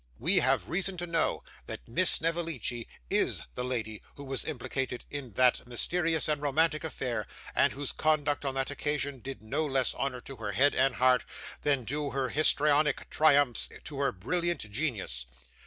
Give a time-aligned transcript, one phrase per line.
[0.17, 5.33] We have reason to know that Miss Snevellicci IS the lady who was implicated in
[5.33, 10.21] that mysterious and romantic affair, and whose conduct on that occasion did no less honour
[10.21, 11.23] to her head and heart,
[11.61, 15.27] than do her histrionic triumphs to her brilliant genius.